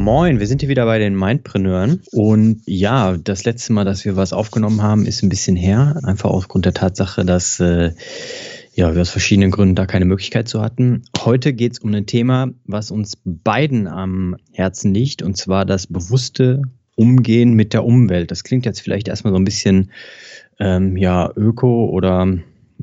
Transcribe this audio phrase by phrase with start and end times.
[0.00, 2.00] Moin, wir sind hier wieder bei den Mindpreneuren.
[2.10, 6.00] Und ja, das letzte Mal, dass wir was aufgenommen haben, ist ein bisschen her.
[6.04, 7.92] Einfach aufgrund der Tatsache, dass äh,
[8.72, 11.02] ja, wir aus verschiedenen Gründen da keine Möglichkeit zu hatten.
[11.22, 15.86] Heute geht es um ein Thema, was uns beiden am Herzen liegt, und zwar das
[15.86, 16.62] bewusste
[16.96, 18.30] Umgehen mit der Umwelt.
[18.30, 19.90] Das klingt jetzt vielleicht erstmal so ein bisschen
[20.58, 22.38] ähm, ja, öko oder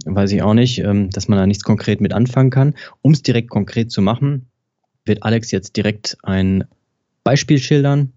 [0.05, 2.75] weiß ich auch nicht, ähm, dass man da nichts konkret mit anfangen kann.
[3.01, 4.49] Um es direkt konkret zu machen,
[5.03, 6.65] wird Alex jetzt direkt ein
[7.27, 8.13] Beispiel schildern,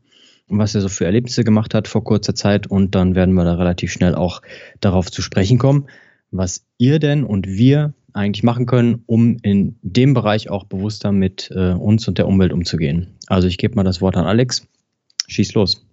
[0.47, 3.55] was er so für Erlebnisse gemacht hat vor kurzer Zeit und dann werden wir da
[3.55, 4.41] relativ schnell auch
[4.79, 5.89] darauf zu sprechen kommen,
[6.31, 11.51] was ihr denn und wir eigentlich machen können, um in dem Bereich auch bewusster mit
[11.53, 13.09] äh, uns und der Umwelt umzugehen.
[13.27, 14.65] Also ich gebe mal das Wort an Alex.
[15.27, 15.85] Schieß los.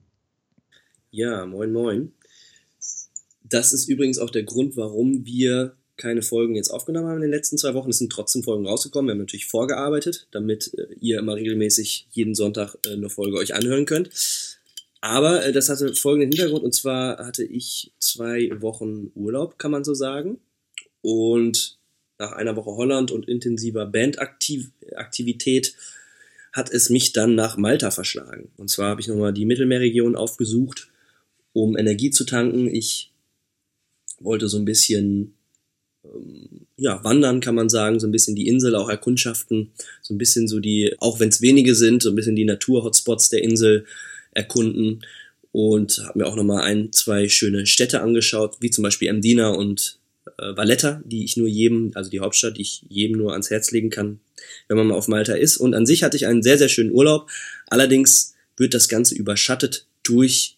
[1.09, 2.11] Ja, moin, moin.
[3.41, 7.31] Das ist übrigens auch der Grund, warum wir keine Folgen jetzt aufgenommen haben in den
[7.31, 7.89] letzten zwei Wochen.
[7.89, 9.07] Es sind trotzdem Folgen rausgekommen.
[9.07, 13.55] Wir haben natürlich vorgearbeitet, damit äh, ihr immer regelmäßig jeden Sonntag äh, eine Folge euch
[13.55, 14.09] anhören könnt.
[15.01, 19.83] Aber äh, das hatte folgenden Hintergrund und zwar hatte ich zwei Wochen Urlaub, kann man
[19.83, 20.39] so sagen.
[21.01, 21.77] Und
[22.19, 25.75] nach einer Woche Holland und intensiver Bandaktivität
[26.53, 28.49] hat es mich dann nach Malta verschlagen.
[28.57, 30.89] Und zwar habe ich nochmal die Mittelmeerregion aufgesucht,
[31.53, 32.67] um Energie zu tanken.
[32.73, 33.11] Ich
[34.19, 35.36] wollte so ein bisschen
[36.77, 40.47] ja, wandern kann man sagen, so ein bisschen die Insel auch erkundschaften, so ein bisschen
[40.47, 43.85] so die, auch wenn es wenige sind, so ein bisschen die Natur-Hotspots der Insel
[44.31, 45.03] erkunden
[45.51, 49.97] und habe mir auch nochmal ein, zwei schöne Städte angeschaut, wie zum Beispiel Mdina und
[50.37, 53.71] äh, Valletta, die ich nur jedem, also die Hauptstadt, die ich jedem nur ans Herz
[53.71, 54.19] legen kann,
[54.67, 55.57] wenn man mal auf Malta ist.
[55.57, 57.29] Und an sich hatte ich einen sehr, sehr schönen Urlaub.
[57.67, 60.57] Allerdings wird das Ganze überschattet durch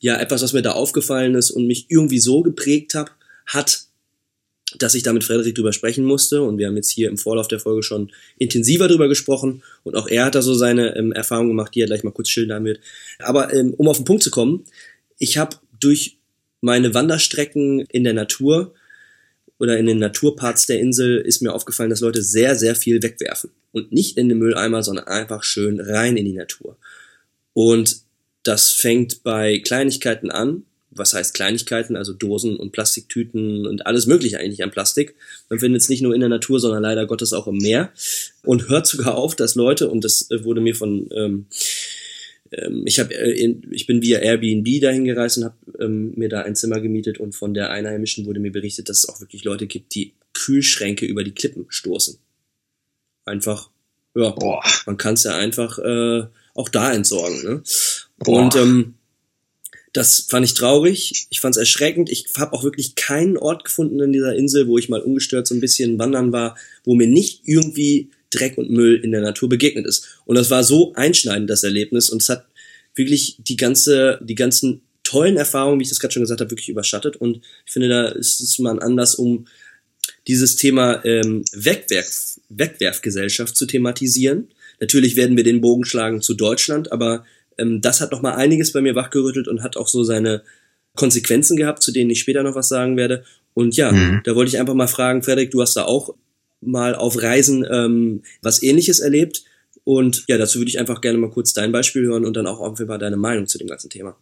[0.00, 3.87] ja etwas, was mir da aufgefallen ist und mich irgendwie so geprägt hab, hat,
[4.76, 7.48] dass ich da mit Frederik drüber sprechen musste und wir haben jetzt hier im Vorlauf
[7.48, 11.48] der Folge schon intensiver drüber gesprochen und auch er hat da so seine ähm, Erfahrungen
[11.48, 12.80] gemacht, die er gleich mal kurz schildern wird.
[13.18, 14.64] Aber ähm, um auf den Punkt zu kommen,
[15.18, 16.18] ich habe durch
[16.60, 18.74] meine Wanderstrecken in der Natur
[19.58, 23.50] oder in den Naturparts der Insel ist mir aufgefallen, dass Leute sehr, sehr viel wegwerfen
[23.72, 26.76] und nicht in den Mülleimer, sondern einfach schön rein in die Natur.
[27.54, 28.02] Und
[28.42, 30.64] das fängt bei Kleinigkeiten an,
[30.98, 35.14] was heißt Kleinigkeiten, also Dosen und Plastiktüten und alles mögliche eigentlich an Plastik.
[35.48, 37.92] Man findet es nicht nur in der Natur, sondern leider Gottes auch im Meer.
[38.44, 41.46] Und hört sogar auf, dass Leute, und das äh, wurde mir von, ähm,
[42.52, 46.42] ähm, ich, hab, äh, ich bin via Airbnb dahin gereist und habe ähm, mir da
[46.42, 49.66] ein Zimmer gemietet und von der Einheimischen wurde mir berichtet, dass es auch wirklich Leute
[49.66, 52.18] gibt, die Kühlschränke über die Klippen stoßen.
[53.24, 53.70] Einfach,
[54.14, 54.62] ja, Boah.
[54.86, 57.42] man kann es ja einfach äh, auch da entsorgen.
[57.42, 57.62] Ne?
[58.26, 58.94] Und ähm,
[59.98, 62.08] das fand ich traurig, ich fand es erschreckend.
[62.08, 65.56] Ich habe auch wirklich keinen Ort gefunden in dieser Insel, wo ich mal ungestört so
[65.56, 69.86] ein bisschen wandern war, wo mir nicht irgendwie Dreck und Müll in der Natur begegnet
[69.86, 70.20] ist.
[70.24, 72.10] Und das war so einschneidend, das Erlebnis.
[72.10, 72.46] Und es hat
[72.94, 76.68] wirklich die ganze, die ganzen tollen Erfahrungen, wie ich das gerade schon gesagt habe, wirklich
[76.68, 77.16] überschattet.
[77.16, 79.48] Und ich finde, da ist es mal ein Anlass, um
[80.28, 84.46] dieses Thema ähm, Wegwerf, Wegwerfgesellschaft zu thematisieren.
[84.78, 87.24] Natürlich werden wir den Bogen schlagen zu Deutschland, aber
[87.58, 90.42] ähm, das hat noch mal einiges bei mir wachgerüttelt und hat auch so seine
[90.94, 93.24] Konsequenzen gehabt, zu denen ich später noch was sagen werde.
[93.54, 94.20] Und ja, mhm.
[94.24, 96.14] da wollte ich einfach mal fragen, Frederik, du hast da auch
[96.60, 99.44] mal auf Reisen ähm, was ähnliches erlebt.
[99.84, 102.60] Und ja, dazu würde ich einfach gerne mal kurz dein Beispiel hören und dann auch
[102.60, 104.16] auf jeden Fall deine Meinung zu dem ganzen Thema.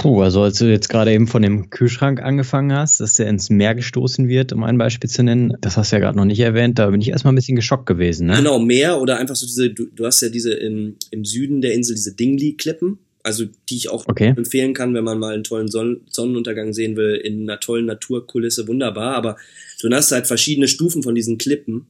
[0.00, 3.50] Puh, also als du jetzt gerade eben von dem Kühlschrank angefangen hast, dass der ins
[3.50, 6.40] Meer gestoßen wird, um ein Beispiel zu nennen, das hast du ja gerade noch nicht
[6.40, 8.28] erwähnt, da bin ich erstmal ein bisschen geschockt gewesen.
[8.28, 8.36] Ne?
[8.36, 11.74] Genau, Meer oder einfach so diese, du, du hast ja diese im, im Süden der
[11.74, 14.32] Insel, diese Dingli-Klippen, also die ich auch okay.
[14.34, 18.66] empfehlen kann, wenn man mal einen tollen Sonnen Sonnenuntergang sehen will, in einer tollen Naturkulisse,
[18.68, 19.36] wunderbar, aber
[19.82, 21.88] du hast halt verschiedene Stufen von diesen Klippen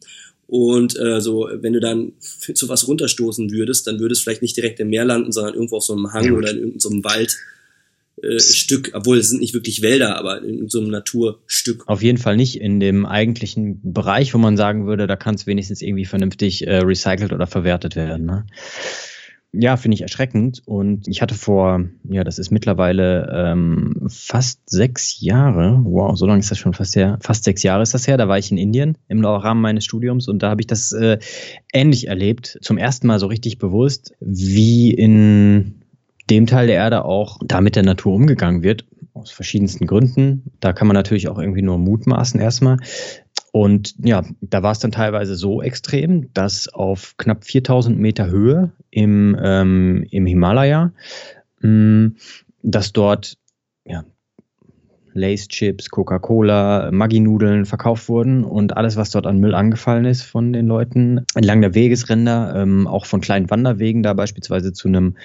[0.49, 2.15] und äh, so, wenn du dann
[2.55, 5.77] zu was runterstoßen würdest, dann würde es vielleicht nicht direkt im Meer landen, sondern irgendwo
[5.77, 6.33] auf so einem Hang ja.
[6.33, 7.37] oder in irgendeinem so Wald
[8.23, 11.85] äh, Stück, obwohl es sind nicht wirklich Wälder, aber in so einem Naturstück.
[11.87, 15.47] Auf jeden Fall nicht in dem eigentlichen Bereich, wo man sagen würde, da kann es
[15.47, 18.27] wenigstens irgendwie vernünftig äh, recycelt oder verwertet werden.
[18.27, 18.47] Ne?
[19.53, 20.63] Ja, finde ich erschreckend.
[20.65, 26.39] Und ich hatte vor, ja, das ist mittlerweile ähm, fast sechs Jahre, wow, so lange
[26.39, 28.59] ist das schon fast her, fast sechs Jahre ist das her, da war ich in
[28.59, 31.19] Indien im Rahmen meines Studiums und da habe ich das äh,
[31.73, 32.59] ähnlich erlebt.
[32.63, 35.80] Zum ersten Mal so richtig bewusst, wie in
[36.31, 38.85] dem Teil der Erde auch da mit der Natur umgegangen wird,
[39.15, 40.53] aus verschiedensten Gründen.
[40.61, 42.79] Da kann man natürlich auch irgendwie nur mutmaßen erstmal.
[43.53, 48.71] Und ja, da war es dann teilweise so extrem, dass auf knapp 4000 Meter Höhe
[48.91, 50.93] im, ähm, im Himalaya,
[51.61, 52.17] mh, hm,
[52.63, 53.39] dass dort
[53.85, 54.05] ja,
[55.13, 60.53] Lace Chips, Coca-Cola, Maggi-Nudeln verkauft wurden und alles, was dort an Müll angefallen ist von
[60.53, 65.17] den Leuten entlang der Wegesränder, ähm, auch von kleinen Wanderwegen da beispielsweise zu einem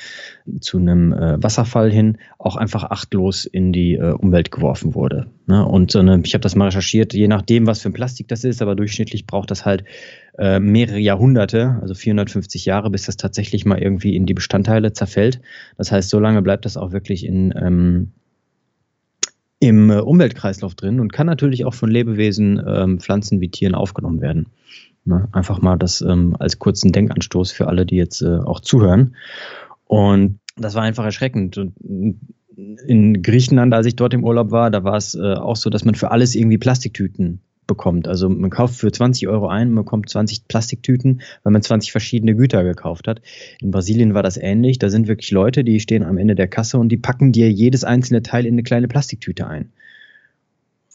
[0.60, 5.28] zu äh, Wasserfall hin, auch einfach achtlos in die äh, Umwelt geworfen wurde.
[5.48, 5.66] Ne?
[5.66, 8.62] Und so ich habe das mal recherchiert, je nachdem, was für ein Plastik das ist,
[8.62, 9.84] aber durchschnittlich braucht das halt
[10.38, 15.42] äh, mehrere Jahrhunderte, also 450 Jahre, bis das tatsächlich mal irgendwie in die Bestandteile zerfällt.
[15.78, 18.12] Das heißt, so lange bleibt das auch wirklich in ähm,
[19.60, 24.22] im äh, Umweltkreislauf drin und kann natürlich auch von Lebewesen, ähm, Pflanzen wie Tieren aufgenommen
[24.22, 24.48] werden.
[25.06, 25.28] Ne?
[25.31, 29.16] Einfach mal das ähm, als kurzen Denkanstoß für alle, die jetzt äh, auch zuhören.
[29.86, 31.57] Und das war einfach erschreckend.
[31.57, 31.74] Und
[32.88, 35.86] in Griechenland, als ich dort im Urlaub war, da war es äh, auch so, dass
[35.86, 38.07] man für alles irgendwie Plastiktüten bekommt.
[38.07, 42.35] Also man kauft für 20 Euro ein, man bekommt 20 Plastiktüten, weil man 20 verschiedene
[42.35, 43.21] Güter gekauft hat.
[43.62, 44.79] In Brasilien war das ähnlich.
[44.79, 47.83] Da sind wirklich Leute, die stehen am Ende der Kasse und die packen dir jedes
[47.83, 49.71] einzelne Teil in eine kleine Plastiktüte ein.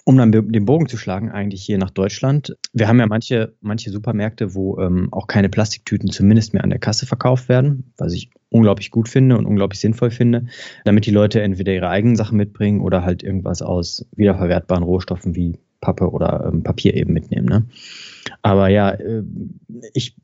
[0.04, 2.56] Um dann den Bogen zu schlagen, eigentlich hier nach Deutschland.
[2.72, 6.78] Wir haben ja manche, manche Supermärkte, wo ähm, auch keine Plastiktüten zumindest mehr an der
[6.78, 10.46] Kasse verkauft werden, was ich unglaublich gut finde und unglaublich sinnvoll finde,
[10.84, 15.58] damit die Leute entweder ihre eigenen Sachen mitbringen oder halt irgendwas aus wiederverwertbaren Rohstoffen wie
[15.80, 17.46] Pappe oder ähm, Papier eben mitnehmen.
[17.46, 17.66] Ne?
[18.42, 19.22] Aber ja, äh,
[19.94, 20.16] ich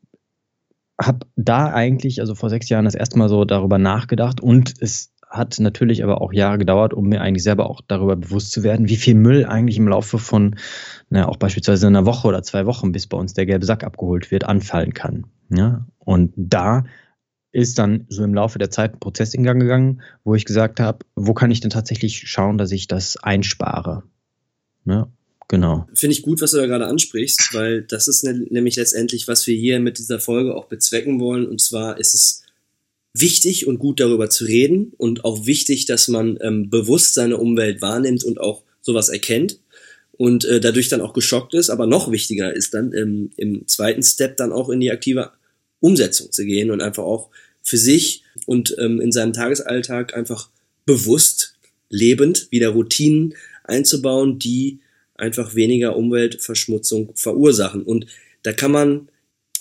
[1.00, 5.12] habe da eigentlich, also vor sechs Jahren, das erste Mal so darüber nachgedacht und es
[5.28, 8.88] hat natürlich aber auch Jahre gedauert, um mir eigentlich selber auch darüber bewusst zu werden,
[8.88, 10.56] wie viel Müll eigentlich im Laufe von,
[11.10, 14.30] naja, auch beispielsweise einer Woche oder zwei Wochen, bis bei uns der gelbe Sack abgeholt
[14.30, 15.26] wird, anfallen kann.
[15.50, 15.86] Ja?
[15.98, 16.84] Und da
[17.52, 20.78] ist dann so im Laufe der Zeit ein Prozess in Gang gegangen, wo ich gesagt
[20.78, 24.04] habe, wo kann ich denn tatsächlich schauen, dass ich das einspare?
[24.84, 25.08] Ne?
[25.48, 25.86] Genau.
[25.94, 29.46] Finde ich gut, was du da gerade ansprichst, weil das ist ne, nämlich letztendlich, was
[29.46, 31.46] wir hier mit dieser Folge auch bezwecken wollen.
[31.46, 32.42] Und zwar ist es
[33.14, 37.80] wichtig und gut darüber zu reden und auch wichtig, dass man ähm, bewusst seine Umwelt
[37.80, 39.60] wahrnimmt und auch sowas erkennt
[40.12, 41.70] und äh, dadurch dann auch geschockt ist.
[41.70, 45.30] Aber noch wichtiger ist dann ähm, im zweiten Step dann auch in die aktive
[45.78, 47.30] Umsetzung zu gehen und einfach auch
[47.62, 50.50] für sich und ähm, in seinem Tagesalltag einfach
[50.84, 51.54] bewusst,
[51.88, 53.34] lebend wieder Routinen
[53.64, 54.80] einzubauen, die
[55.18, 57.82] einfach weniger Umweltverschmutzung verursachen.
[57.82, 58.06] Und
[58.42, 59.08] da kann man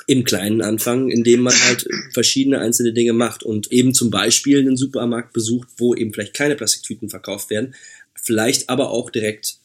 [0.07, 4.77] im Kleinen anfangen, indem man halt verschiedene einzelne Dinge macht und eben zum Beispiel einen
[4.77, 7.75] Supermarkt besucht, wo eben vielleicht keine Plastiktüten verkauft werden,
[8.13, 9.57] vielleicht aber auch direkt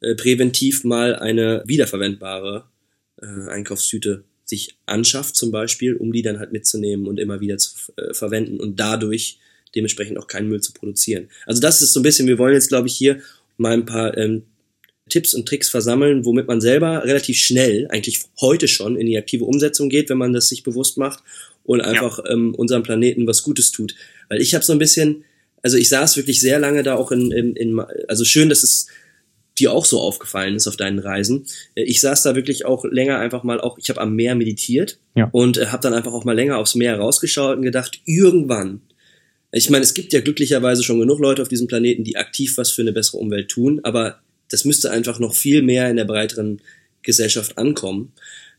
[0.00, 2.64] äh, präventiv mal eine wiederverwendbare
[3.20, 7.74] äh, Einkaufstüte sich anschafft zum Beispiel, um die dann halt mitzunehmen und immer wieder zu
[7.96, 9.38] äh, verwenden und dadurch
[9.74, 11.28] dementsprechend auch keinen Müll zu produzieren.
[11.46, 13.20] Also das ist so ein bisschen, wir wollen jetzt glaube ich hier
[13.56, 14.44] mal ein paar ähm,
[15.14, 19.44] Tipps und Tricks versammeln, womit man selber relativ schnell, eigentlich heute schon, in die aktive
[19.44, 21.22] Umsetzung geht, wenn man das sich bewusst macht
[21.62, 22.32] und einfach ja.
[22.32, 23.94] ähm, unserem Planeten was Gutes tut.
[24.28, 25.22] Weil ich habe so ein bisschen,
[25.62, 27.78] also ich saß wirklich sehr lange da auch in, in, in
[28.08, 28.88] also schön, dass es
[29.56, 31.46] dir auch so aufgefallen ist auf deinen Reisen.
[31.76, 35.28] Ich saß da wirklich auch länger einfach mal auch, ich habe am Meer meditiert ja.
[35.30, 38.80] und äh, habe dann einfach auch mal länger aufs Meer rausgeschaut und gedacht, irgendwann,
[39.52, 42.72] ich meine, es gibt ja glücklicherweise schon genug Leute auf diesem Planeten, die aktiv was
[42.72, 44.18] für eine bessere Umwelt tun, aber
[44.54, 46.62] das müsste einfach noch viel mehr in der breiteren
[47.02, 48.12] Gesellschaft ankommen.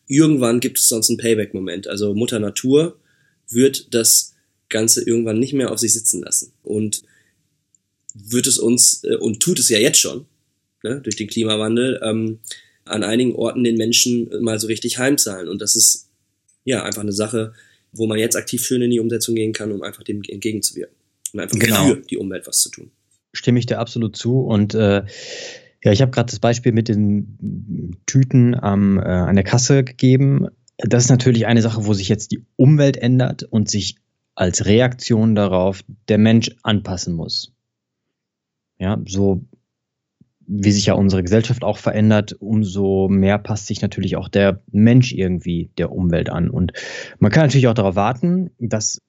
[0.07, 1.87] Irgendwann gibt es sonst einen Payback-Moment.
[1.87, 2.99] Also Mutter Natur
[3.49, 4.33] wird das
[4.67, 6.51] Ganze irgendwann nicht mehr auf sich sitzen lassen.
[6.63, 7.03] Und
[8.13, 10.25] wird es uns, äh, und tut es ja jetzt schon,
[10.83, 12.39] ne, durch den Klimawandel, ähm,
[12.83, 15.47] an einigen Orten den Menschen mal so richtig heimzahlen.
[15.47, 16.09] Und das ist
[16.65, 17.53] ja einfach eine Sache,
[17.93, 20.95] wo man jetzt aktiv schön in die Umsetzung gehen kann, um einfach dem entgegenzuwirken.
[21.31, 21.87] Und einfach genau.
[21.87, 22.91] für die Umwelt was zu tun.
[23.31, 24.41] Stimme ich dir absolut zu.
[24.41, 25.03] Und äh,
[25.85, 30.47] ja, ich habe gerade das Beispiel mit den Tüten am, äh, an der Kasse gegeben.
[30.77, 33.97] Das ist natürlich eine Sache, wo sich jetzt die Umwelt ändert und sich
[34.33, 37.53] als Reaktion darauf der Mensch anpassen muss.
[38.79, 39.45] Ja, so
[40.47, 45.13] wie sich ja unsere Gesellschaft auch verändert, umso mehr passt sich natürlich auch der Mensch
[45.13, 46.49] irgendwie der Umwelt an.
[46.49, 46.73] Und
[47.19, 48.99] man kann natürlich auch darauf warten, dass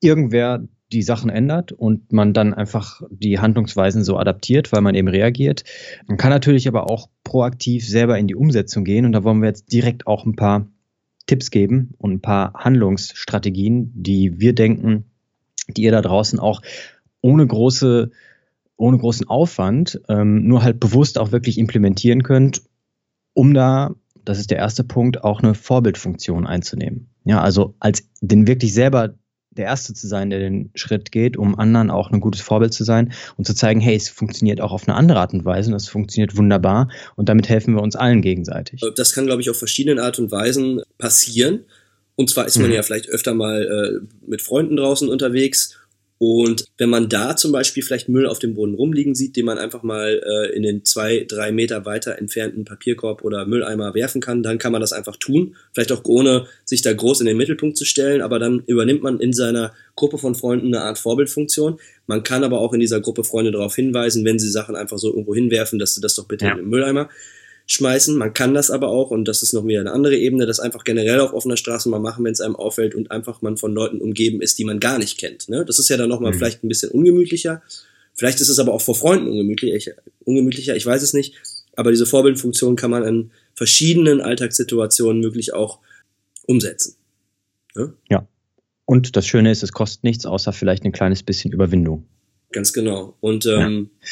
[0.00, 5.08] irgendwer die Sachen ändert und man dann einfach die Handlungsweisen so adaptiert, weil man eben
[5.08, 5.64] reagiert.
[6.06, 9.48] Man kann natürlich aber auch proaktiv selber in die Umsetzung gehen und da wollen wir
[9.48, 10.68] jetzt direkt auch ein paar
[11.26, 15.04] Tipps geben und ein paar Handlungsstrategien, die wir denken,
[15.68, 16.62] die ihr da draußen auch
[17.20, 18.10] ohne große
[18.76, 22.62] ohne großen Aufwand, ähm, nur halt bewusst auch wirklich implementieren könnt,
[23.32, 27.08] um da, das ist der erste Punkt, auch eine Vorbildfunktion einzunehmen.
[27.24, 29.14] Ja, also als den wirklich selber
[29.56, 32.84] der Erste zu sein, der den Schritt geht, um anderen auch ein gutes Vorbild zu
[32.84, 35.76] sein und zu zeigen, hey, es funktioniert auch auf eine andere Art und Weise und
[35.76, 38.80] es funktioniert wunderbar und damit helfen wir uns allen gegenseitig.
[38.96, 41.64] Das kann, glaube ich, auf verschiedenen Art und Weisen passieren.
[42.16, 42.74] Und zwar ist man mhm.
[42.74, 45.76] ja vielleicht öfter mal äh, mit Freunden draußen unterwegs
[46.18, 49.58] und wenn man da zum Beispiel vielleicht Müll auf dem Boden rumliegen sieht, den man
[49.58, 54.42] einfach mal äh, in den zwei, drei Meter weiter entfernten Papierkorb oder Mülleimer werfen kann,
[54.42, 55.56] dann kann man das einfach tun.
[55.72, 59.18] Vielleicht auch ohne sich da groß in den Mittelpunkt zu stellen, aber dann übernimmt man
[59.18, 61.80] in seiner Gruppe von Freunden eine Art Vorbildfunktion.
[62.06, 65.08] Man kann aber auch in dieser Gruppe Freunde darauf hinweisen, wenn sie Sachen einfach so
[65.08, 66.52] irgendwo hinwerfen, dass sie das doch bitte ja.
[66.52, 67.08] in den Mülleimer
[67.66, 68.16] schmeißen.
[68.16, 70.84] Man kann das aber auch, und das ist noch wieder eine andere Ebene, das einfach
[70.84, 74.00] generell auf offener Straße mal machen, wenn es einem auffällt und einfach man von Leuten
[74.00, 75.48] umgeben ist, die man gar nicht kennt.
[75.48, 75.64] Ne?
[75.64, 76.36] Das ist ja dann nochmal mhm.
[76.36, 77.62] vielleicht ein bisschen ungemütlicher.
[78.14, 79.92] Vielleicht ist es aber auch vor Freunden ungemütlicher,
[80.24, 81.34] ungemütlicher, ich weiß es nicht.
[81.76, 85.80] Aber diese Vorbildfunktion kann man in verschiedenen Alltagssituationen wirklich auch
[86.46, 86.96] umsetzen.
[87.74, 87.94] Ne?
[88.08, 88.28] Ja.
[88.84, 92.06] Und das Schöne ist, es kostet nichts, außer vielleicht ein kleines bisschen Überwindung.
[92.52, 93.16] Ganz genau.
[93.20, 94.08] Und ähm, ja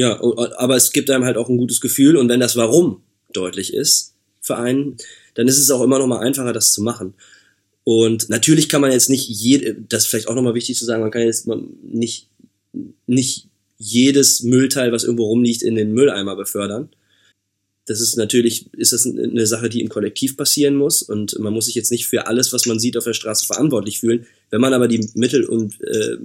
[0.00, 0.18] ja,
[0.56, 3.02] aber es gibt einem halt auch ein gutes Gefühl und wenn das Warum
[3.34, 4.96] deutlich ist für einen,
[5.34, 7.12] dann ist es auch immer noch mal einfacher, das zu machen.
[7.84, 11.02] Und natürlich kann man jetzt nicht jede, das ist vielleicht auch nochmal wichtig zu sagen,
[11.02, 11.46] man kann jetzt
[11.82, 12.30] nicht,
[13.06, 16.88] nicht jedes Müllteil, was irgendwo rumliegt, in den Mülleimer befördern.
[17.84, 21.66] Das ist natürlich, ist das eine Sache, die im Kollektiv passieren muss und man muss
[21.66, 24.24] sich jetzt nicht für alles, was man sieht auf der Straße verantwortlich fühlen.
[24.48, 26.16] Wenn man aber die Mittel und äh,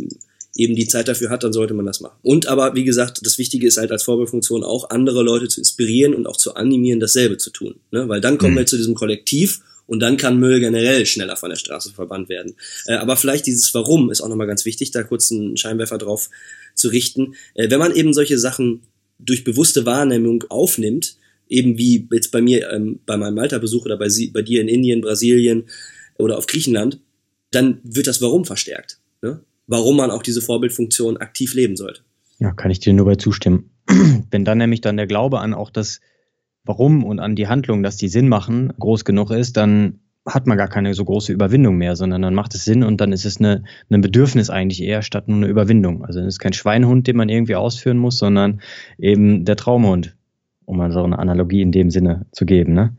[0.56, 2.18] eben die Zeit dafür hat, dann sollte man das machen.
[2.24, 6.16] Und aber, wie gesagt, das Wichtige ist halt als Vorbildfunktion auch, andere Leute zu inspirieren
[6.16, 7.76] und auch zu animieren, dasselbe zu tun.
[7.92, 8.08] Ne?
[8.08, 8.60] Weil dann kommen mhm.
[8.60, 12.56] wir zu diesem Kollektiv und dann kann Müll generell schneller von der Straße verbannt werden.
[12.88, 16.30] Äh, aber vielleicht dieses Warum ist auch nochmal ganz wichtig, da kurz einen Scheinwerfer drauf
[16.74, 17.36] zu richten.
[17.54, 18.82] Äh, wenn man eben solche Sachen
[19.20, 21.18] durch bewusste Wahrnehmung aufnimmt,
[21.50, 24.68] eben wie jetzt bei mir ähm, bei meinem Malta-Besuch oder bei, Sie, bei dir in
[24.68, 25.66] Indien, Brasilien
[26.18, 27.00] oder auf Griechenland,
[27.52, 29.00] dann wird das Warum verstärkt.
[29.68, 32.02] Warum man auch diese Vorbildfunktion aktiv leben sollte.
[32.40, 33.72] Ja, kann ich dir nur bei zustimmen.
[34.32, 36.02] Wenn dann nämlich dann der Glaube an auch das
[36.64, 40.58] Warum und an die Handlung, dass die Sinn machen, groß genug ist, dann hat man
[40.58, 43.38] gar keine so große Überwindung mehr, sondern dann macht es Sinn und dann ist es
[43.38, 46.04] eine, ein Bedürfnis eigentlich eher statt nur eine Überwindung.
[46.04, 48.62] Also es ist kein Schweinehund, den man irgendwie ausführen muss, sondern
[48.98, 50.16] eben der Traumhund,
[50.66, 52.74] um mal so eine Analogie in dem Sinne zu geben.
[52.74, 52.96] Ne?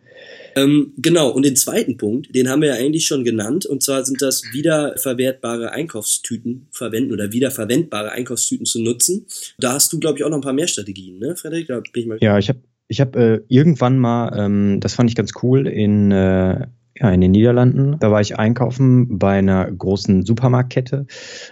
[0.56, 4.04] Ähm, genau, und den zweiten Punkt, den haben wir ja eigentlich schon genannt, und zwar
[4.04, 9.26] sind das wiederverwertbare Einkaufstüten verwenden oder wiederverwendbare Einkaufstüten zu nutzen.
[9.58, 11.68] Da hast du, glaube ich, auch noch ein paar mehr Strategien, ne, Frederik?
[11.68, 15.10] Da bin ich mal ja, ich habe ich hab, äh, irgendwann mal, ähm, das fand
[15.10, 16.66] ich ganz cool, in äh,
[16.98, 17.98] ja, in den Niederlanden.
[18.00, 21.06] Da war ich einkaufen bei einer großen Supermarktkette,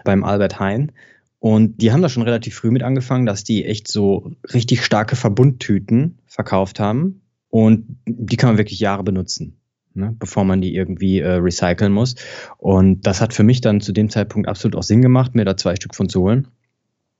[0.05, 0.93] beim Albert Heijn.
[1.39, 5.17] Und die haben da schon relativ früh mit angefangen, dass die echt so richtig starke
[5.17, 7.21] Verbundtüten verkauft haben.
[7.55, 9.61] Und die kann man wirklich Jahre benutzen,
[9.95, 12.17] ne, bevor man die irgendwie äh, recyceln muss.
[12.59, 15.57] Und das hat für mich dann zu dem Zeitpunkt absolut auch Sinn gemacht, mir da
[15.57, 16.49] zwei Stück von zu holen.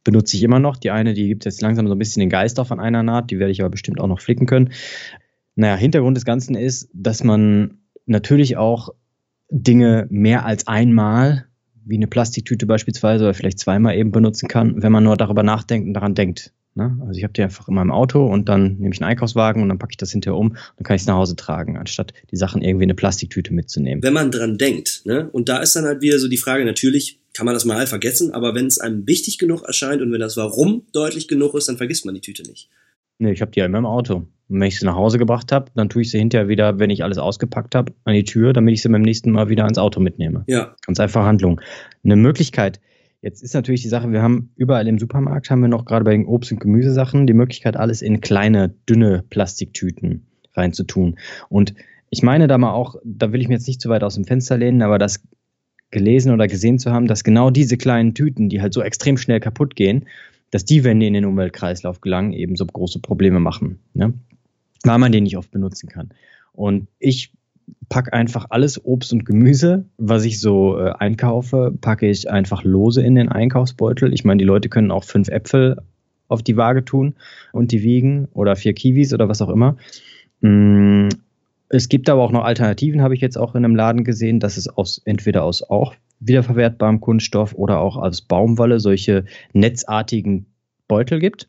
[0.03, 0.77] Benutze ich immer noch.
[0.77, 3.31] Die eine, die gibt jetzt langsam so ein bisschen den Geist auf an einer Naht,
[3.31, 4.73] die werde ich aber bestimmt auch noch flicken können.
[5.55, 8.89] Naja, Hintergrund des Ganzen ist, dass man natürlich auch
[9.51, 11.47] Dinge mehr als einmal,
[11.85, 15.87] wie eine Plastiktüte beispielsweise, oder vielleicht zweimal eben benutzen kann, wenn man nur darüber nachdenkt
[15.87, 16.53] und daran denkt.
[16.75, 16.99] Ne?
[17.07, 19.69] Also ich habe die einfach in meinem Auto und dann nehme ich einen Einkaufswagen und
[19.69, 22.37] dann packe ich das hinterher um, dann kann ich es nach Hause tragen, anstatt die
[22.37, 24.03] Sachen irgendwie in eine Plastiktüte mitzunehmen.
[24.03, 25.29] Wenn man dran denkt, ne?
[25.31, 28.33] und da ist dann halt wieder so die Frage, natürlich kann man das mal vergessen,
[28.33, 31.77] aber wenn es einem wichtig genug erscheint und wenn das Warum deutlich genug ist, dann
[31.77, 32.71] vergisst man die Tüte nicht.
[33.19, 34.27] Nee, ich habe die ja immer im Auto.
[34.49, 36.91] Und wenn ich sie nach Hause gebracht habe, dann tue ich sie hinterher wieder, wenn
[36.91, 39.79] ich alles ausgepackt habe, an die Tür, damit ich sie beim nächsten Mal wieder ans
[39.79, 40.45] Auto mitnehme.
[40.47, 40.75] Ja.
[40.85, 41.61] Ganz einfache Handlung.
[42.05, 42.81] Eine Möglichkeit,
[43.25, 46.11] Jetzt ist natürlich die Sache, wir haben überall im Supermarkt, haben wir noch gerade bei
[46.11, 51.17] den Obst- und Gemüsesachen die Möglichkeit, alles in kleine, dünne Plastiktüten reinzutun.
[51.49, 51.75] Und
[52.11, 54.27] ich meine da mal auch, da will ich mir jetzt nicht zu weit aus dem
[54.27, 55.23] Fenster lehnen, aber das
[55.91, 59.41] gelesen oder gesehen zu haben, dass genau diese kleinen Tüten, die halt so extrem schnell
[59.41, 60.05] kaputt gehen,
[60.51, 63.79] dass die, wenn die in den Umweltkreislauf gelangen, eben so große Probleme machen.
[63.95, 64.13] Ne?
[64.83, 66.11] Weil man die nicht oft benutzen kann.
[66.53, 67.33] Und ich
[67.89, 73.03] pack einfach alles Obst und Gemüse, was ich so äh, einkaufe, packe ich einfach lose
[73.03, 74.13] in den Einkaufsbeutel.
[74.13, 75.77] Ich meine, die Leute können auch fünf Äpfel
[76.29, 77.15] auf die Waage tun
[77.53, 79.77] und die wiegen oder vier Kiwis oder was auch immer.
[80.41, 81.09] Mm,
[81.69, 84.57] es gibt aber auch noch Alternativen, habe ich jetzt auch in einem Laden gesehen, dass
[84.57, 90.47] es aus, entweder aus auch wiederverwertbarem Kunststoff oder auch aus Baumwolle solche netzartigen
[90.89, 91.49] Beutel gibt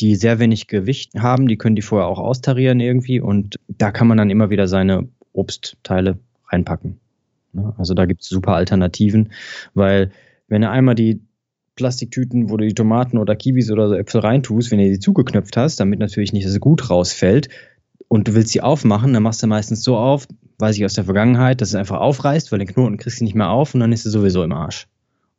[0.00, 1.48] die sehr wenig Gewicht haben.
[1.48, 5.08] Die können die vorher auch austarieren irgendwie und da kann man dann immer wieder seine
[5.32, 7.00] Obstteile reinpacken.
[7.52, 7.74] Ne?
[7.78, 9.32] Also da gibt es super Alternativen,
[9.74, 10.10] weil
[10.48, 11.20] wenn du einmal die
[11.76, 15.56] Plastiktüten, wo du die Tomaten oder Kiwis oder so Äpfel reintust, wenn du die zugeknöpft
[15.56, 17.48] hast, damit natürlich nicht das Gut rausfällt
[18.08, 21.04] und du willst sie aufmachen, dann machst du meistens so auf, weiß ich aus der
[21.04, 23.92] Vergangenheit, dass es einfach aufreißt, weil den Knoten kriegst du nicht mehr auf und dann
[23.92, 24.86] ist es sowieso im Arsch.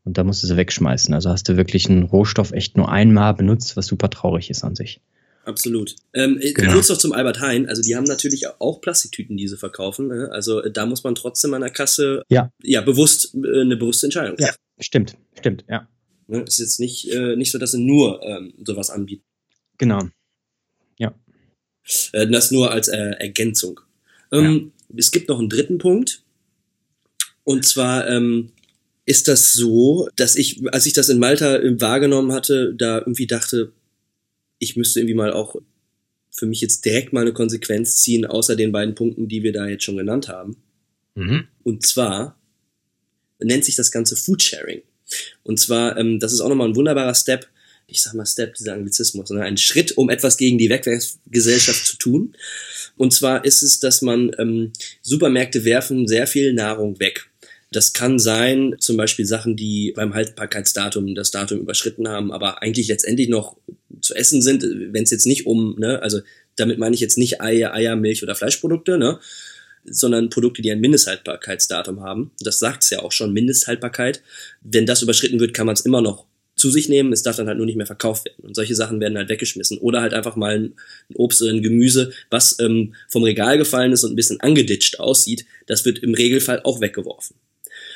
[0.06, 1.14] Und da musst du sie wegschmeißen.
[1.14, 4.76] Also hast du wirklich einen Rohstoff echt nur einmal benutzt, was super traurig ist an
[4.76, 5.02] sich.
[5.46, 5.96] Absolut.
[6.14, 6.74] Ähm, äh, genau.
[6.74, 7.68] Kurz noch zum Albert Heijn.
[7.68, 10.08] Also die haben natürlich auch Plastiktüten, die sie verkaufen.
[10.08, 10.30] Ne?
[10.32, 14.08] Also äh, da muss man trotzdem an der Kasse ja, ja bewusst äh, eine bewusste
[14.08, 14.38] Entscheidung.
[14.40, 15.88] Ja, stimmt, stimmt, ja.
[16.28, 16.44] Ne?
[16.44, 19.26] ist jetzt nicht äh, nicht so, dass sie nur ähm, sowas anbieten.
[19.78, 20.08] Genau.
[20.98, 21.14] Ja.
[22.14, 23.82] Äh, das nur als Ergänzung.
[24.32, 24.96] Ähm, ja.
[24.98, 26.24] Es gibt noch einen dritten Punkt.
[27.44, 28.54] Und zwar ähm,
[29.06, 33.74] ist das so, dass ich, als ich das in Malta wahrgenommen hatte, da irgendwie dachte,
[34.64, 35.56] ich müsste irgendwie mal auch
[36.32, 39.68] für mich jetzt direkt mal eine Konsequenz ziehen, außer den beiden Punkten, die wir da
[39.68, 40.58] jetzt schon genannt haben.
[41.16, 41.48] Mhm.
[41.64, 42.40] Und zwar
[43.40, 44.82] nennt sich das Ganze Foodsharing.
[45.44, 47.48] Und zwar, ähm, das ist auch nochmal ein wunderbarer Step,
[47.86, 51.98] ich sag mal Step, dieser Anglizismus, sondern ein Schritt, um etwas gegen die Wegwerfgesellschaft zu
[51.98, 52.36] tun.
[52.98, 57.30] Und zwar ist es, dass man ähm, Supermärkte werfen sehr viel Nahrung weg.
[57.74, 62.88] Das kann sein, zum Beispiel Sachen, die beim Haltbarkeitsdatum das Datum überschritten haben, aber eigentlich
[62.88, 63.58] letztendlich noch
[64.00, 66.22] zu essen sind, wenn es jetzt nicht um, ne, also
[66.56, 69.20] damit meine ich jetzt nicht Eier, Eier, Milch oder Fleischprodukte, ne,
[69.86, 72.32] sondern Produkte, die ein Mindesthaltbarkeitsdatum haben.
[72.40, 74.22] Das sagt es ja auch schon, Mindesthaltbarkeit.
[74.62, 76.26] Wenn das überschritten wird, kann man es immer noch
[76.56, 78.44] zu sich nehmen, es darf dann halt nur nicht mehr verkauft werden.
[78.44, 79.80] Und solche Sachen werden halt weggeschmissen.
[79.80, 80.74] Oder halt einfach mal ein,
[81.16, 85.46] Obst oder ein Gemüse, was ähm, vom Regal gefallen ist und ein bisschen angeditscht aussieht,
[85.66, 87.36] das wird im Regelfall auch weggeworfen.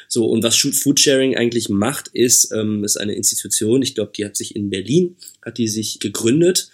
[0.07, 4.37] So, und was Foodsharing eigentlich macht, ist, ähm, ist eine Institution, ich glaube, die hat
[4.37, 6.69] sich in Berlin, hat die sich gegründet,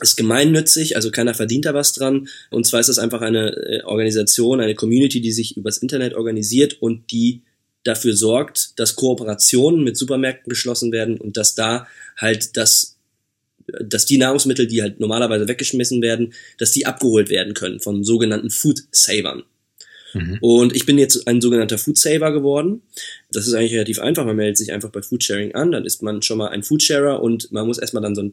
[0.00, 2.28] ist gemeinnützig, also keiner verdient da was dran.
[2.50, 6.82] Und zwar ist es einfach eine äh, Organisation, eine Community, die sich übers Internet organisiert
[6.82, 7.42] und die
[7.84, 11.86] dafür sorgt, dass Kooperationen mit Supermärkten geschlossen werden und dass da
[12.16, 12.98] halt das,
[13.66, 18.50] dass die Nahrungsmittel, die halt normalerweise weggeschmissen werden, dass die abgeholt werden können von sogenannten
[18.50, 19.44] Food Savern.
[20.14, 20.38] Mhm.
[20.40, 22.82] Und ich bin jetzt ein sogenannter Food Saver geworden.
[23.30, 24.24] Das ist eigentlich relativ einfach.
[24.24, 27.52] Man meldet sich einfach bei Foodsharing an, dann ist man schon mal ein Foodsharer und
[27.52, 28.30] man muss erstmal dann so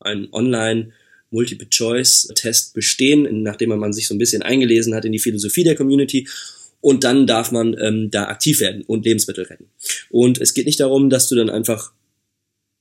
[0.00, 0.92] ein Online-
[1.34, 6.28] Multiple-Choice-Test bestehen, nachdem man sich so ein bisschen eingelesen hat in die Philosophie der Community.
[6.80, 9.66] Und dann darf man ähm, da aktiv werden und Lebensmittel retten.
[10.10, 11.92] Und es geht nicht darum, dass du dann einfach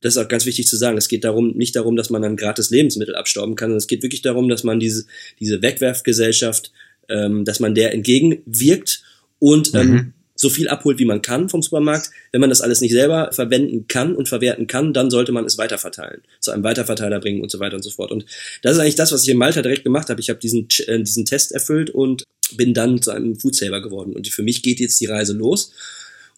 [0.02, 0.98] das ist auch ganz wichtig zu sagen.
[0.98, 4.04] Es geht darum, nicht darum, dass man dann gratis Lebensmittel abstauben kann, sondern es geht
[4.04, 5.06] wirklich darum, dass man diese,
[5.40, 6.74] diese Wegwerfgesellschaft
[7.10, 9.04] ähm, dass man der entgegenwirkt
[9.40, 10.14] und ähm, mhm.
[10.36, 12.10] so viel abholt, wie man kann vom Supermarkt.
[12.32, 15.58] Wenn man das alles nicht selber verwenden kann und verwerten kann, dann sollte man es
[15.58, 18.12] weiterverteilen, zu einem Weiterverteiler bringen und so weiter und so fort.
[18.12, 18.26] Und
[18.62, 20.22] das ist eigentlich das, was ich in Malta direkt gemacht habe.
[20.22, 22.24] Ich habe diesen, äh, diesen Test erfüllt und
[22.56, 24.14] bin dann zu einem Foodsaver geworden.
[24.14, 25.72] Und für mich geht jetzt die Reise los.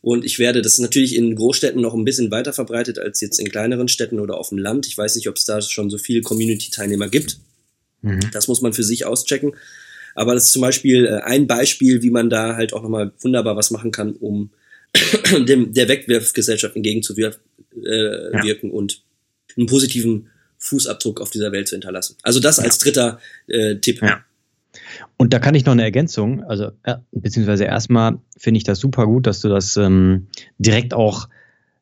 [0.01, 3.39] Und ich werde, das ist natürlich in Großstädten noch ein bisschen weiter verbreitet als jetzt
[3.39, 4.85] in kleineren Städten oder auf dem Land.
[4.85, 7.39] Ich weiß nicht, ob es da schon so viele Community-Teilnehmer gibt.
[8.03, 8.19] Mhm.
[8.31, 9.55] Das muss man für sich auschecken.
[10.15, 13.55] Aber das ist zum Beispiel äh, ein Beispiel, wie man da halt auch nochmal wunderbar
[13.55, 14.49] was machen kann, um
[15.47, 17.41] dem, der Wegwerfgesellschaft entgegenzuwirken
[17.85, 18.55] äh, ja.
[18.61, 19.03] und
[19.57, 22.15] einen positiven Fußabdruck auf dieser Welt zu hinterlassen.
[22.23, 24.01] Also das als dritter äh, Tipp.
[24.01, 24.23] Ja.
[25.17, 29.05] Und da kann ich noch eine Ergänzung, also äh, beziehungsweise erstmal finde ich das super
[29.05, 31.29] gut, dass du das ähm, direkt auch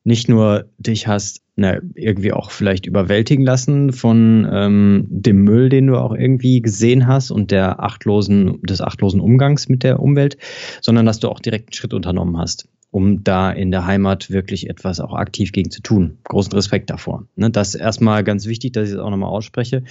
[0.04, 5.87] nicht nur dich hast na, irgendwie auch vielleicht überwältigen lassen von ähm, dem Müll, den
[5.87, 10.37] du auch irgendwie gesehen hast und der achtlosen, des achtlosen Umgangs mit der Umwelt,
[10.81, 14.67] sondern dass du auch direkt einen Schritt unternommen hast, um da in der Heimat wirklich
[14.67, 16.17] etwas auch aktiv gegen zu tun.
[16.23, 17.27] Großen Respekt davor.
[17.35, 19.83] Ne, das ist erstmal ganz wichtig, dass ich das auch nochmal ausspreche.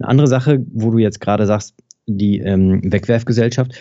[0.00, 1.74] Eine andere Sache, wo du jetzt gerade sagst,
[2.06, 3.72] die ähm, Wegwerfgesellschaft,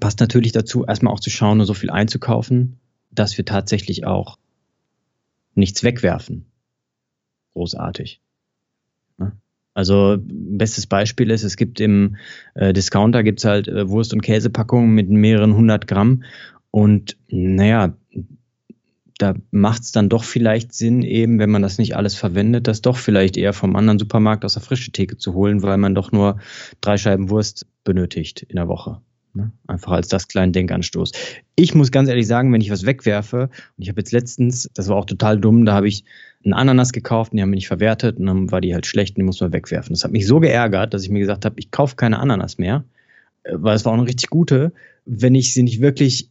[0.00, 2.80] passt natürlich dazu, erstmal auch zu schauen und so viel einzukaufen,
[3.12, 4.36] dass wir tatsächlich auch
[5.54, 6.46] nichts wegwerfen.
[7.54, 8.20] Großartig.
[9.74, 12.16] Also bestes Beispiel ist, es gibt im
[12.54, 16.22] äh, Discounter gibt's halt äh, Wurst- und Käsepackungen mit mehreren hundert Gramm
[16.70, 17.96] und naja,
[19.18, 22.96] da macht's dann doch vielleicht Sinn, eben, wenn man das nicht alles verwendet, das doch
[22.96, 26.38] vielleicht eher vom anderen Supermarkt aus der frische Theke zu holen, weil man doch nur
[26.80, 29.00] drei Scheiben Wurst benötigt in der Woche.
[29.34, 29.50] Ne?
[29.66, 31.12] Einfach als das kleinen Denkanstoß.
[31.56, 34.88] Ich muss ganz ehrlich sagen, wenn ich was wegwerfe, und ich habe jetzt letztens, das
[34.88, 36.04] war auch total dumm, da habe ich
[36.44, 39.16] einen Ananas gekauft und die haben wir nicht verwertet und dann war die halt schlecht
[39.16, 39.92] und die muss man wegwerfen.
[39.92, 42.84] Das hat mich so geärgert, dass ich mir gesagt habe, ich kaufe keine Ananas mehr,
[43.50, 44.72] weil es war auch eine richtig gute,
[45.04, 46.30] wenn ich sie nicht wirklich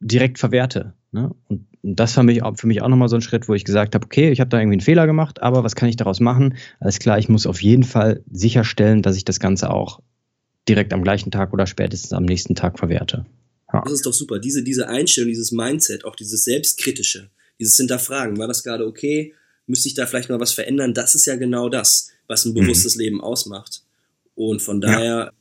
[0.00, 0.94] direkt verwerte.
[1.12, 1.34] Ne?
[1.48, 2.24] Und das war
[2.56, 4.58] für mich auch nochmal so ein Schritt, wo ich gesagt habe, okay, ich habe da
[4.58, 6.54] irgendwie einen Fehler gemacht, aber was kann ich daraus machen?
[6.80, 10.00] Alles klar, ich muss auf jeden Fall sicherstellen, dass ich das Ganze auch
[10.68, 13.26] direkt am gleichen Tag oder spätestens am nächsten Tag verwerte.
[13.72, 13.82] Ja.
[13.82, 14.38] Das ist doch super.
[14.38, 19.34] Diese, diese Einstellung, dieses Mindset, auch dieses Selbstkritische, dieses Hinterfragen, war das gerade okay?
[19.66, 20.94] Müsste ich da vielleicht mal was verändern?
[20.94, 23.02] Das ist ja genau das, was ein bewusstes mhm.
[23.02, 23.82] Leben ausmacht.
[24.34, 25.32] Und von daher,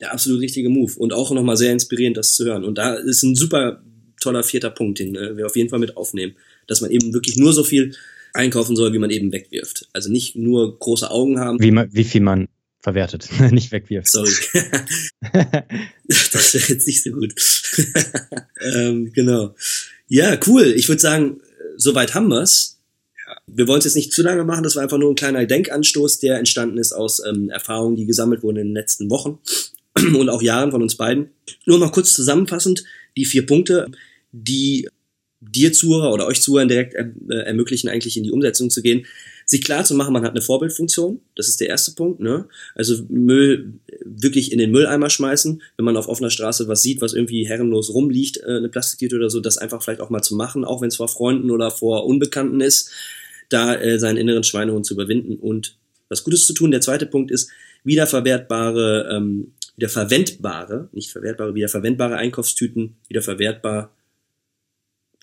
[0.00, 2.64] der absolut richtige Move und auch nochmal sehr inspirierend, das zu hören.
[2.64, 3.82] Und da ist ein super
[4.20, 6.34] toller vierter Punkt, den äh, wir auf jeden Fall mit aufnehmen,
[6.66, 7.94] dass man eben wirklich nur so viel
[8.32, 9.88] einkaufen soll, wie man eben wegwirft.
[9.92, 11.62] Also nicht nur große Augen haben.
[11.62, 12.48] Wie, man, wie viel man
[12.84, 14.08] verwertet, nicht wegwirft.
[14.08, 14.30] Sorry.
[16.06, 17.34] das wäre jetzt nicht so gut.
[18.60, 19.54] ähm, genau.
[20.06, 20.66] Ja, cool.
[20.76, 21.40] Ich würde sagen,
[21.76, 22.78] soweit haben wir's.
[23.46, 26.18] Wir wollen es jetzt nicht zu lange machen, das war einfach nur ein kleiner Denkanstoß,
[26.18, 29.38] der entstanden ist aus ähm, Erfahrungen, die gesammelt wurden in den letzten Wochen
[29.96, 31.30] und auch Jahren von uns beiden.
[31.64, 32.84] Nur noch kurz zusammenfassend,
[33.16, 33.90] die vier Punkte,
[34.30, 34.88] die
[35.40, 39.06] dir Zuhörer oder euch Zuhörer direkt äh, ermöglichen, eigentlich in die Umsetzung zu gehen.
[39.46, 42.20] Sich klar zu machen, man hat eine Vorbildfunktion, das ist der erste Punkt.
[42.20, 42.46] Ne?
[42.74, 47.14] Also Müll wirklich in den Mülleimer schmeißen, wenn man auf offener Straße was sieht, was
[47.14, 50.64] irgendwie herrenlos rumliegt, äh, eine Plastiktüte oder so, das einfach vielleicht auch mal zu machen,
[50.64, 52.90] auch wenn es vor Freunden oder vor Unbekannten ist,
[53.48, 55.76] da äh, seinen inneren Schweinehund zu überwinden und
[56.08, 56.70] was Gutes zu tun.
[56.70, 57.50] Der zweite Punkt ist
[57.84, 63.93] wiederverwertbare, ähm, wiederverwendbare, nicht verwertbare, wiederverwendbare Einkaufstüten, wiederverwertbar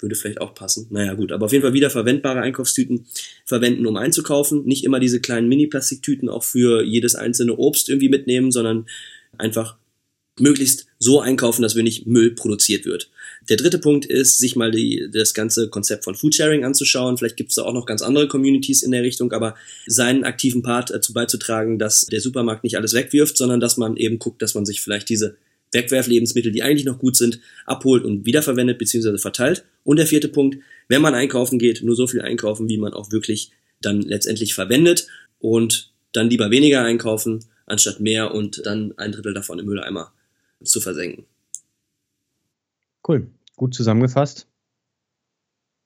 [0.01, 0.87] würde vielleicht auch passen.
[0.89, 3.05] Naja, gut, aber auf jeden Fall wieder verwendbare Einkaufstüten
[3.45, 4.65] verwenden, um einzukaufen.
[4.65, 8.85] Nicht immer diese kleinen Mini-Plastiktüten auch für jedes einzelne Obst irgendwie mitnehmen, sondern
[9.37, 9.77] einfach
[10.39, 13.09] möglichst so einkaufen, dass wenig Müll produziert wird.
[13.49, 17.17] Der dritte Punkt ist, sich mal die, das ganze Konzept von Foodsharing anzuschauen.
[17.17, 19.55] Vielleicht gibt es da auch noch ganz andere Communities in der Richtung, aber
[19.87, 24.19] seinen aktiven Part dazu beizutragen, dass der Supermarkt nicht alles wegwirft, sondern dass man eben
[24.19, 25.37] guckt, dass man sich vielleicht diese
[25.71, 29.17] Wegwerflebensmittel, die eigentlich noch gut sind, abholt und wiederverwendet bzw.
[29.17, 29.65] verteilt.
[29.83, 30.57] Und der vierte Punkt,
[30.87, 35.07] wenn man einkaufen geht, nur so viel einkaufen, wie man auch wirklich dann letztendlich verwendet
[35.39, 40.11] und dann lieber weniger einkaufen, anstatt mehr und dann ein Drittel davon im Mülleimer
[40.63, 41.25] zu versenken.
[43.07, 44.47] Cool, gut zusammengefasst.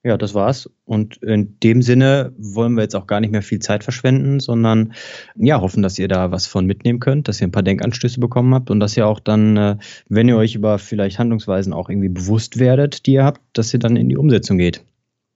[0.05, 0.69] Ja, das war's.
[0.85, 4.93] Und in dem Sinne wollen wir jetzt auch gar nicht mehr viel Zeit verschwenden, sondern
[5.35, 8.53] ja, hoffen, dass ihr da was von mitnehmen könnt, dass ihr ein paar Denkanstöße bekommen
[8.53, 12.09] habt und dass ihr auch dann, äh, wenn ihr euch über vielleicht Handlungsweisen auch irgendwie
[12.09, 14.83] bewusst werdet, die ihr habt, dass ihr dann in die Umsetzung geht.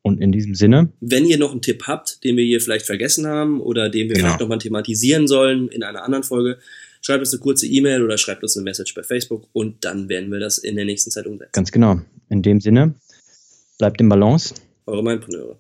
[0.04, 0.94] Und in diesem Sinne.
[1.02, 4.16] Wenn ihr noch einen Tipp habt, den wir hier vielleicht vergessen haben oder den wir
[4.16, 4.28] genau.
[4.28, 6.60] vielleicht nochmal thematisieren sollen in einer anderen Folge,
[7.02, 10.32] schreibt uns eine kurze E-Mail oder schreibt uns eine Message bei Facebook und dann werden
[10.32, 11.52] wir das in der nächsten Zeit umsetzen.
[11.54, 12.00] Ganz genau.
[12.30, 12.96] In dem Sinne,
[13.80, 14.54] Bleibt im Balance.
[14.88, 15.58] Eure Mindpreneure.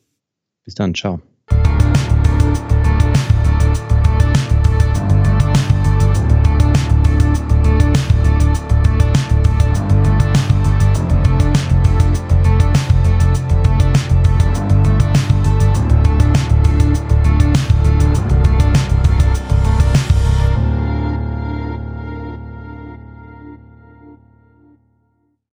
[0.66, 1.22] Bis dann, ciao.